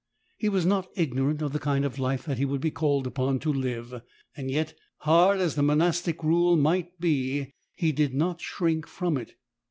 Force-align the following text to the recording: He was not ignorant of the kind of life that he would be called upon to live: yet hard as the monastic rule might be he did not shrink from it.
He 0.39 0.49
was 0.49 0.65
not 0.65 0.89
ignorant 0.95 1.43
of 1.43 1.53
the 1.53 1.59
kind 1.59 1.85
of 1.85 1.99
life 1.99 2.25
that 2.25 2.39
he 2.39 2.43
would 2.45 2.59
be 2.59 2.71
called 2.71 3.05
upon 3.05 3.37
to 3.41 3.53
live: 3.53 4.01
yet 4.35 4.73
hard 5.01 5.39
as 5.39 5.53
the 5.53 5.61
monastic 5.61 6.23
rule 6.23 6.57
might 6.57 6.99
be 6.99 7.53
he 7.75 7.91
did 7.91 8.15
not 8.15 8.41
shrink 8.41 8.87
from 8.87 9.15
it. 9.15 9.35